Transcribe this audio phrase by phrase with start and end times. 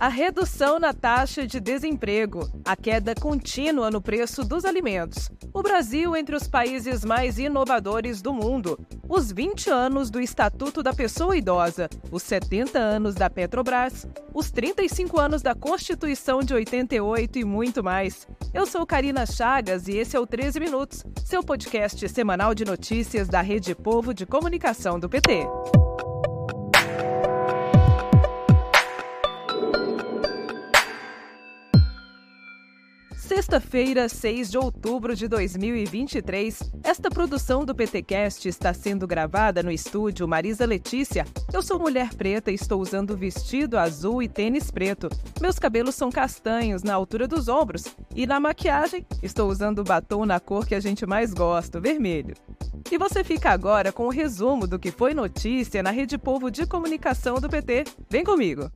[0.00, 6.16] A redução na taxa de desemprego, a queda contínua no preço dos alimentos, o Brasil
[6.16, 11.86] entre os países mais inovadores do mundo, os 20 anos do Estatuto da Pessoa Idosa,
[12.10, 18.26] os 70 anos da Petrobras, os 35 anos da Constituição de 88 e muito mais.
[18.54, 23.28] Eu sou Karina Chagas e esse é o 13 Minutos, seu podcast semanal de notícias
[23.28, 25.46] da Rede Povo de Comunicação do PT.
[33.40, 36.72] Sexta-feira, 6 de outubro de 2023.
[36.84, 41.24] Esta produção do PTcast está sendo gravada no estúdio Marisa Letícia.
[41.50, 45.08] Eu sou mulher preta e estou usando vestido azul e tênis preto.
[45.40, 50.38] Meus cabelos são castanhos na altura dos ombros e na maquiagem estou usando batom na
[50.38, 52.34] cor que a gente mais gosta, vermelho.
[52.92, 56.66] E você fica agora com o resumo do que foi notícia na Rede Povo de
[56.66, 57.84] Comunicação do PT.
[58.10, 58.70] Vem comigo.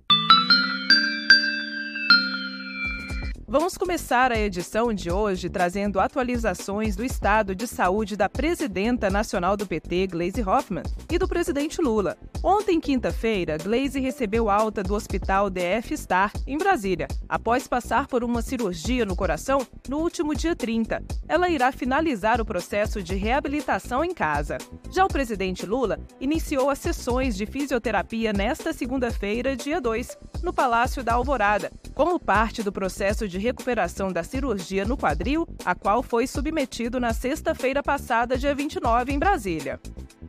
[3.55, 9.57] Vamos começar a edição de hoje trazendo atualizações do estado de saúde da presidenta nacional
[9.57, 12.19] do PT, Gleisi Hoffmann, e do presidente Lula.
[12.43, 18.43] Ontem, quinta-feira, Gleisi recebeu alta do Hospital DF Star, em Brasília, após passar por uma
[18.43, 21.01] cirurgia no coração no último dia 30.
[21.29, 24.59] Ela irá finalizar o processo de reabilitação em casa.
[24.91, 31.03] Já o presidente Lula iniciou as sessões de fisioterapia nesta segunda-feira, dia 2, no Palácio
[31.03, 36.27] da Alvorada, como parte do processo de recuperação da cirurgia no quadril, a qual foi
[36.27, 39.81] submetido na sexta-feira passada, dia 29, em Brasília.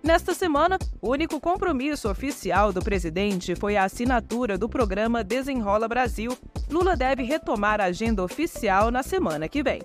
[0.02, 6.36] Nesta semana, o único compromisso oficial do presidente foi a assinatura do programa Desenrola Brasil.
[6.70, 9.82] Lula deve retomar a agenda oficial na semana que vem.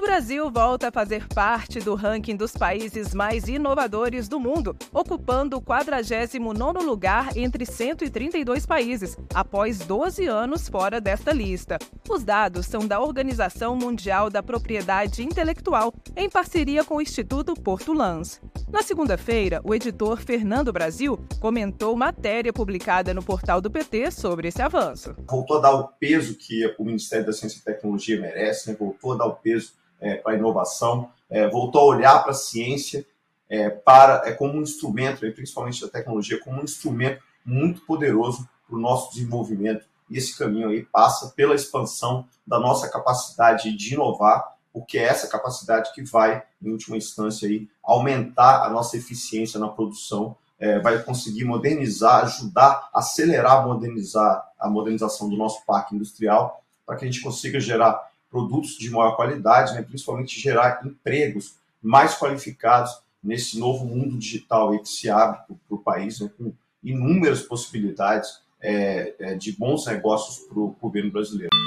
[0.00, 5.58] O Brasil volta a fazer parte do ranking dos países mais inovadores do mundo, ocupando
[5.58, 11.78] o 49º lugar entre 132 países, após 12 anos fora desta lista.
[12.08, 17.92] Os dados são da Organização Mundial da Propriedade Intelectual, em parceria com o Instituto Porto
[17.92, 18.40] Lans.
[18.72, 24.62] Na segunda-feira, o editor Fernando Brasil comentou matéria publicada no portal do PT sobre esse
[24.62, 25.14] avanço.
[25.28, 28.76] Voltou a dar o peso que o Ministério da Ciência e Tecnologia merece, né?
[28.80, 32.34] voltou a dar o peso é, para a inovação, é, voltou a olhar para a
[32.34, 33.06] ciência
[33.48, 38.76] é, para, é, como um instrumento, principalmente da tecnologia, como um instrumento muito poderoso para
[38.76, 39.84] o nosso desenvolvimento.
[40.08, 45.26] E esse caminho aí passa pela expansão da nossa capacidade de inovar, porque é essa
[45.26, 51.02] capacidade que vai, em última instância, aí, aumentar a nossa eficiência na produção, é, vai
[51.02, 57.22] conseguir modernizar, ajudar, acelerar, modernizar a modernização do nosso parque industrial, para que a gente
[57.22, 64.16] consiga gerar produtos de maior qualidade, né, principalmente gerar empregos mais qualificados nesse novo mundo
[64.16, 66.52] digital que se abre para o país, né, com
[66.82, 71.59] inúmeras possibilidades é, é, de bons negócios para o governo brasileiro.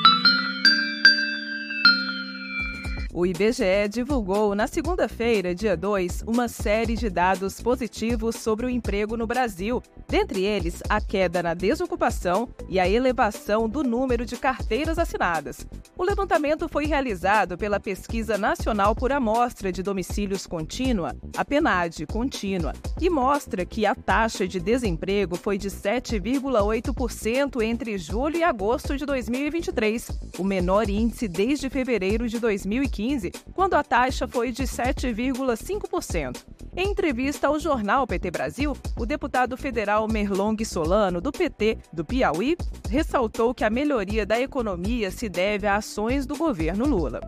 [3.16, 9.16] O IBGE divulgou na segunda-feira, dia 2, uma série de dados positivos sobre o emprego
[9.16, 14.98] no Brasil, dentre eles a queda na desocupação e a elevação do número de carteiras
[14.98, 15.64] assinadas.
[15.96, 22.74] O levantamento foi realizado pela Pesquisa Nacional por Amostra de Domicílios Contínua, a PNAD Contínua,
[23.00, 29.06] e mostra que a taxa de desemprego foi de 7,8% entre julho e agosto de
[29.06, 30.10] 2023,
[30.40, 36.38] o menor índice desde fevereiro de 2015 2015, quando a taxa foi de 7,5%.
[36.76, 42.56] Em entrevista ao jornal PT Brasil, o deputado federal Merlong Solano, do PT do Piauí,
[42.90, 47.20] ressaltou que a melhoria da economia se deve a ações do governo Lula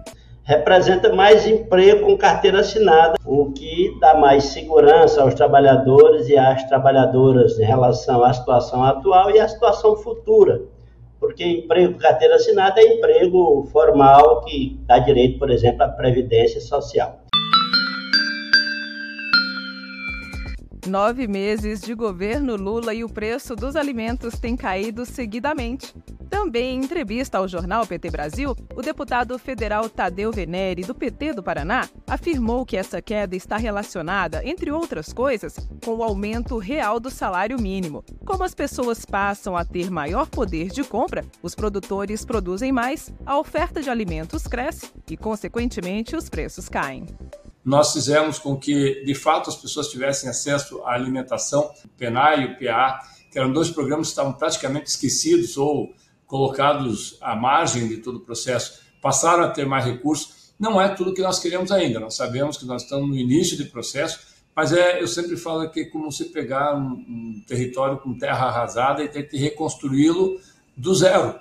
[0.47, 6.63] representa mais emprego com carteira assinada, o que dá mais segurança aos trabalhadores e às
[6.65, 10.61] trabalhadoras em relação à situação atual e à situação futura
[11.25, 17.24] porque emprego carteira assinada é emprego formal que dá direito, por exemplo, à previdência social.
[20.87, 25.95] Nove meses de governo Lula e o preço dos alimentos tem caído seguidamente.
[26.29, 31.41] Também em entrevista ao jornal PT Brasil, o deputado federal Tadeu Venere, do PT do
[31.41, 37.09] Paraná, afirmou que essa queda está relacionada, entre outras coisas, com o aumento real do
[37.09, 38.03] salário mínimo.
[38.23, 43.39] Como as pessoas passam a ter maior poder de compra, os produtores produzem mais, a
[43.39, 47.07] oferta de alimentos cresce e, consequentemente, os preços caem
[47.65, 51.71] nós fizemos com que, de fato, as pessoas tivessem acesso à alimentação.
[51.83, 52.99] O PENAI e o PA,
[53.31, 55.91] que eram dois programas que estavam praticamente esquecidos ou
[56.27, 60.53] colocados à margem de todo o processo, passaram a ter mais recursos.
[60.59, 61.99] Não é tudo que nós queremos ainda.
[61.99, 65.81] Nós sabemos que nós estamos no início do processo, Mas é, eu sempre falo que
[65.81, 70.39] é como você pegar um, um território com terra arrasada e ter que reconstruí-lo
[70.77, 71.37] do zero.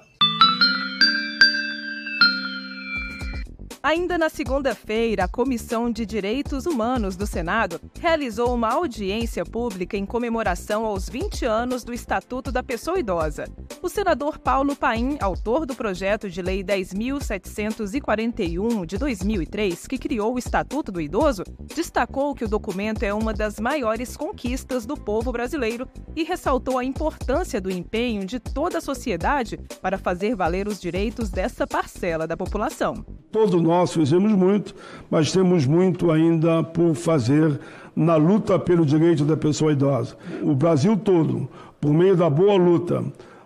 [3.84, 10.06] Ainda na segunda-feira, a Comissão de Direitos Humanos do Senado realizou uma audiência pública em
[10.06, 13.44] comemoração aos 20 anos do Estatuto da Pessoa Idosa.
[13.84, 20.38] O senador Paulo Paim, autor do projeto de lei 10.741 de 2003, que criou o
[20.38, 21.44] Estatuto do Idoso,
[21.76, 25.86] destacou que o documento é uma das maiores conquistas do povo brasileiro
[26.16, 31.28] e ressaltou a importância do empenho de toda a sociedade para fazer valer os direitos
[31.28, 33.04] dessa parcela da população.
[33.30, 34.74] Todos nós fizemos muito,
[35.10, 37.60] mas temos muito ainda por fazer
[37.94, 40.16] na luta pelo direito da pessoa idosa.
[40.42, 41.46] O Brasil todo,
[41.78, 43.04] por meio da boa luta,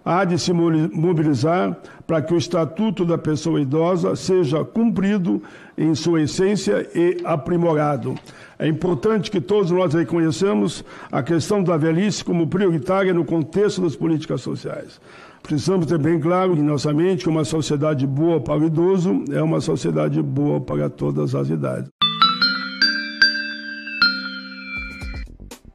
[0.08, 1.76] há de se mobilizar
[2.06, 5.42] para que o Estatuto da Pessoa Idosa seja cumprido
[5.76, 8.14] em sua essência e aprimorado.
[8.58, 10.82] É importante que todos nós reconheçamos
[11.12, 14.98] a questão da velhice como prioritária no contexto das políticas sociais.
[15.42, 19.42] Precisamos ter bem claro em nossa mente que uma sociedade boa para o idoso é
[19.42, 21.97] uma sociedade boa para todas as idades.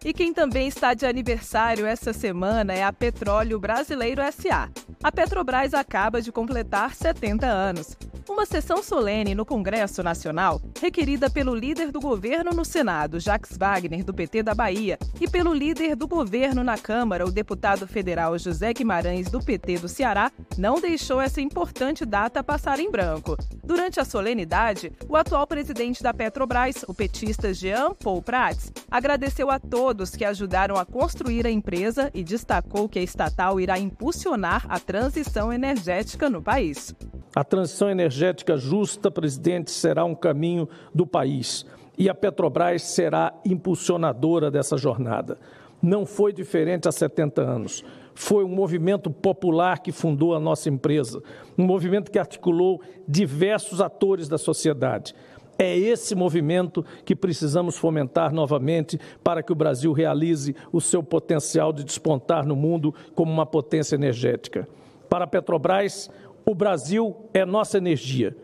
[0.05, 4.69] E quem também está de aniversário essa semana é a Petróleo Brasileiro SA.
[5.01, 7.95] A Petrobras acaba de completar 70 anos.
[8.27, 14.03] Uma sessão solene no Congresso Nacional, requerida pelo líder do governo no Senado, Jacques Wagner,
[14.03, 18.73] do PT da Bahia, e pelo líder do governo na Câmara, o deputado federal José
[18.73, 23.37] Guimarães, do PT do Ceará, não deixou essa importante data passar em branco.
[23.61, 29.59] Durante a solenidade, o atual presidente da Petrobras, o petista Jean Paul Prats, agradeceu a
[29.59, 34.79] todos que ajudaram a construir a empresa e destacou que a estatal irá impulsionar a
[34.79, 36.95] transição energética no país.
[37.35, 41.65] A transição energética justa, presidente, será um caminho do país
[41.97, 45.37] e a Petrobras será impulsionadora dessa jornada.
[45.81, 47.83] Não foi diferente há 70 anos.
[48.15, 51.21] Foi um movimento popular que fundou a nossa empresa,
[51.57, 55.15] um movimento que articulou diversos atores da sociedade.
[55.63, 61.71] É esse movimento que precisamos fomentar novamente para que o Brasil realize o seu potencial
[61.71, 64.67] de despontar no mundo como uma potência energética.
[65.09, 66.11] Para a Petrobras,
[66.45, 68.35] o Brasil é nossa energia.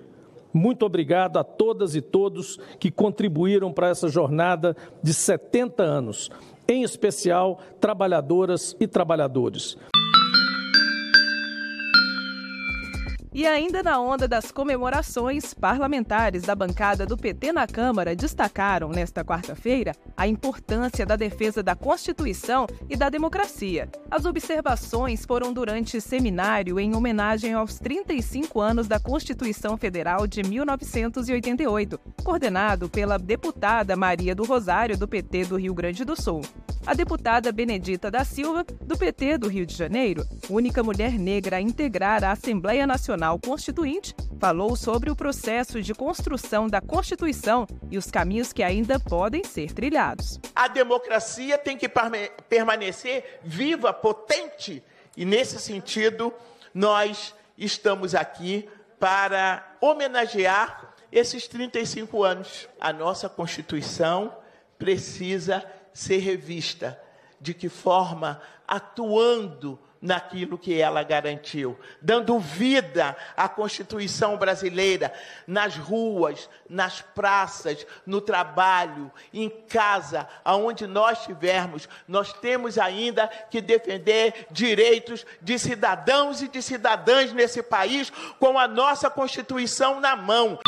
[0.53, 4.73] Muito obrigado a todas e todos que contribuíram para essa jornada
[5.03, 6.29] de 70 anos,
[6.69, 9.77] em especial trabalhadoras e trabalhadores.
[13.39, 19.23] E ainda na onda das comemorações, parlamentares da bancada do PT na Câmara destacaram nesta
[19.23, 23.87] quarta-feira a importância da defesa da Constituição e da democracia.
[24.11, 31.97] As observações foram durante seminário em homenagem aos 35 anos da Constituição Federal de 1988,
[32.21, 36.41] coordenado pela deputada Maria do Rosário, do PT do Rio Grande do Sul.
[36.85, 41.61] A deputada Benedita da Silva, do PT do Rio de Janeiro, única mulher negra a
[41.61, 48.09] integrar a Assembleia Nacional Constituinte, falou sobre o processo de construção da Constituição e os
[48.09, 50.39] caminhos que ainda podem ser trilhados.
[50.55, 51.89] A democracia tem que
[52.47, 54.81] permanecer viva, potente,
[55.17, 56.33] e nesse sentido,
[56.73, 62.69] nós estamos aqui para homenagear esses 35 anos.
[62.79, 64.33] A nossa Constituição
[64.77, 66.99] precisa ser revista.
[67.41, 68.41] De que forma?
[68.67, 75.13] Atuando naquilo que ela garantiu, dando vida à Constituição brasileira
[75.45, 83.59] nas ruas, nas praças, no trabalho, em casa, aonde nós estivermos, nós temos ainda que
[83.61, 90.59] defender direitos de cidadãos e de cidadãs nesse país com a nossa Constituição na mão.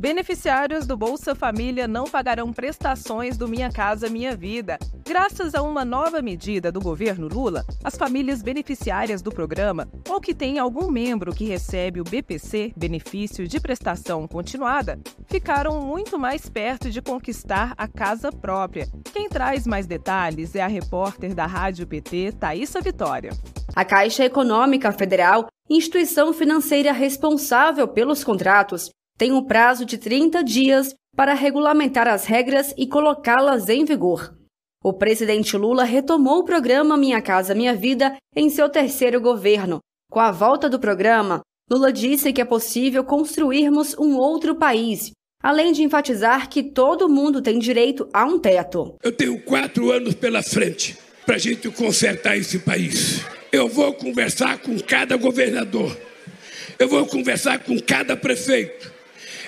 [0.00, 4.78] Beneficiários do Bolsa Família não pagarão prestações do Minha Casa Minha Vida.
[5.06, 10.34] Graças a uma nova medida do governo Lula, as famílias beneficiárias do programa ou que
[10.34, 16.90] têm algum membro que recebe o BPC, benefício de prestação continuada, ficaram muito mais perto
[16.90, 18.88] de conquistar a casa própria.
[19.12, 23.32] Quem traz mais detalhes é a repórter da Rádio PT, Thaisa Vitória.
[23.76, 28.90] A Caixa Econômica Federal, instituição financeira responsável pelos contratos,
[29.20, 34.34] tem um prazo de 30 dias para regulamentar as regras e colocá-las em vigor.
[34.82, 39.78] O presidente Lula retomou o programa Minha Casa Minha Vida em seu terceiro governo.
[40.10, 45.10] Com a volta do programa, Lula disse que é possível construirmos um outro país,
[45.42, 48.96] além de enfatizar que todo mundo tem direito a um teto.
[49.04, 50.96] Eu tenho quatro anos pela frente
[51.26, 53.22] para a gente consertar esse país.
[53.52, 55.94] Eu vou conversar com cada governador,
[56.78, 58.98] eu vou conversar com cada prefeito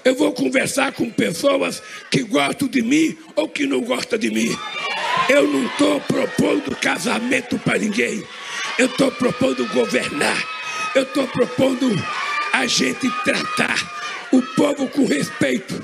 [0.05, 1.81] Eu vou conversar com pessoas
[2.11, 4.49] que gostam de mim ou que não gostam de mim.
[5.29, 8.23] Eu não estou propondo casamento para ninguém.
[8.79, 10.43] Eu estou propondo governar.
[10.95, 11.89] Eu estou propondo
[12.53, 13.79] a gente tratar
[14.33, 15.81] o povo com respeito.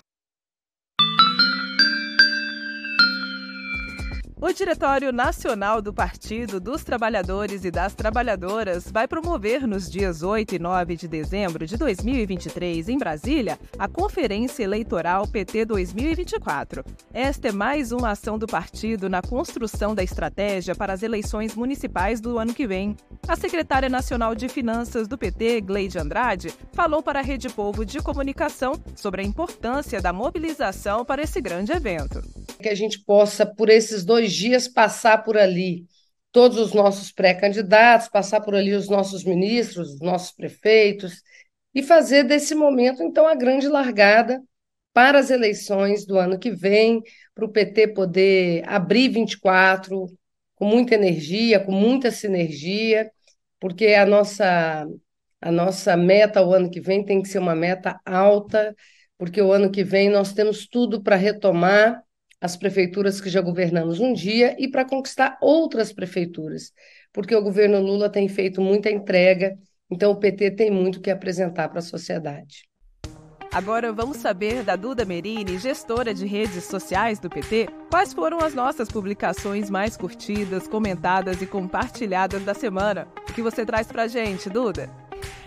[4.41, 10.55] O Diretório Nacional do Partido dos Trabalhadores e das Trabalhadoras vai promover nos dias 8
[10.55, 16.85] e 9 de dezembro de 2023, em Brasília, a Conferência Eleitoral PT 2024.
[17.13, 22.21] Esta é mais uma ação do partido na construção da estratégia para as eleições municipais
[22.21, 22.97] do ano que vem.
[23.27, 28.01] A secretária nacional de Finanças do PT, Gleide Andrade, falou para a Rede Povo de
[28.01, 32.23] Comunicação sobre a importância da mobilização para esse grande evento.
[32.61, 35.87] Que a gente possa, por esses dois dias passar por ali
[36.33, 41.23] todos os nossos pré-candidatos, passar por ali os nossos ministros, os nossos prefeitos,
[41.75, 44.43] e fazer desse momento, então, a grande largada
[44.93, 47.03] para as eleições do ano que vem,
[47.35, 50.07] para o PT poder abrir 24
[50.57, 53.11] com muita energia, com muita sinergia,
[53.61, 54.87] porque a nossa,
[55.41, 58.75] a nossa meta o ano que vem tem que ser uma meta alta,
[59.17, 62.03] porque o ano que vem nós temos tudo para retomar
[62.41, 66.73] as prefeituras que já governamos um dia e para conquistar outras prefeituras,
[67.13, 69.59] porque o governo Lula tem feito muita entrega,
[69.91, 72.69] então o PT tem muito que apresentar para a sociedade.
[73.53, 78.55] Agora vamos saber da Duda Merini, gestora de redes sociais do PT, quais foram as
[78.55, 83.09] nossas publicações mais curtidas, comentadas e compartilhadas da semana.
[83.29, 84.91] O que você traz pra gente, Duda?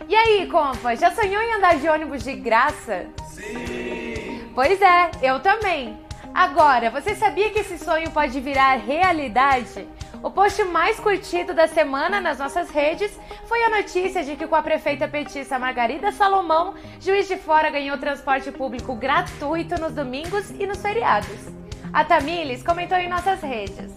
[0.10, 3.06] E aí, compa, já sonhou em andar de ônibus de graça?
[3.30, 4.52] Sim!
[4.54, 5.98] Pois é, eu também.
[6.34, 9.86] Agora, você sabia que esse sonho pode virar realidade?
[10.24, 13.12] O post mais curtido da semana nas nossas redes
[13.48, 17.98] foi a notícia de que com a prefeita petista Margarida Salomão, Juiz de Fora ganhou
[17.98, 21.50] transporte público gratuito nos domingos e nos feriados.
[21.92, 23.92] A Tamires comentou em nossas redes.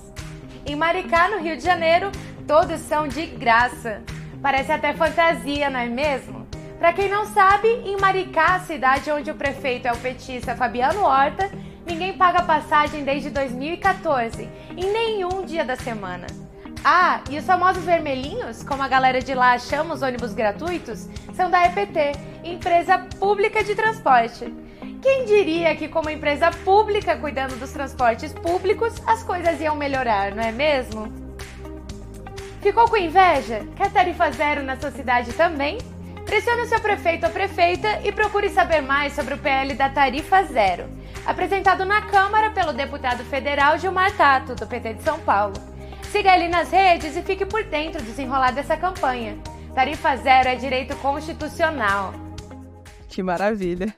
[0.66, 2.10] Em Maricá, no Rio de Janeiro,
[2.48, 4.02] todos são de graça.
[4.42, 6.44] Parece até fantasia, não é mesmo?
[6.78, 11.50] Para quem não sabe, em Maricá, cidade onde o prefeito é o petista Fabiano Horta,
[11.94, 16.26] Ninguém paga passagem desde 2014, em nenhum dia da semana.
[16.84, 21.48] Ah, e os famosos vermelhinhos, como a galera de lá chama os ônibus gratuitos, são
[21.48, 24.52] da EPT, Empresa Pública de Transporte.
[25.00, 30.42] Quem diria que, como empresa pública cuidando dos transportes públicos, as coisas iam melhorar, não
[30.42, 31.12] é mesmo?
[32.60, 33.64] Ficou com inveja?
[33.76, 35.78] Quer tarifa zero na sua cidade também?
[36.34, 40.42] Pressione o seu prefeito ou prefeita e procure saber mais sobre o PL da Tarifa
[40.42, 40.88] Zero
[41.24, 45.54] apresentado na Câmara pelo deputado federal Gilmar Tato, do PT de São Paulo.
[46.10, 49.38] Siga ele nas redes e fique por dentro do desenrolar dessa campanha.
[49.76, 52.12] Tarifa zero é direito constitucional.
[53.08, 53.94] Que maravilha!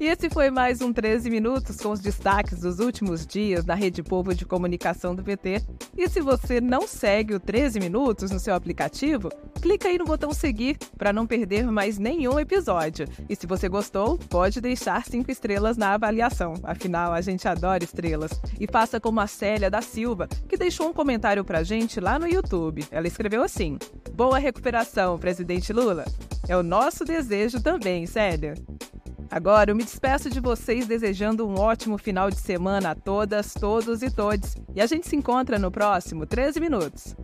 [0.00, 4.00] E esse foi mais um 13 Minutos com os destaques dos últimos dias na Rede
[4.00, 5.60] Povo de Comunicação do PT.
[5.96, 9.28] E se você não segue o 13 Minutos no seu aplicativo,
[9.60, 13.08] clica aí no botão seguir para não perder mais nenhum episódio.
[13.28, 16.54] E se você gostou, pode deixar cinco estrelas na avaliação.
[16.62, 18.30] Afinal, a gente adora estrelas.
[18.60, 22.28] E faça como a Célia da Silva, que deixou um comentário pra gente lá no
[22.28, 22.86] YouTube.
[22.92, 23.76] Ela escreveu assim:
[24.12, 26.04] Boa recuperação, presidente Lula.
[26.46, 28.54] É o nosso desejo também, Célia.
[29.30, 34.02] Agora eu me despeço de vocês desejando um ótimo final de semana a todas, todos
[34.02, 34.56] e todes.
[34.74, 37.14] E a gente se encontra no próximo 13 Minutos.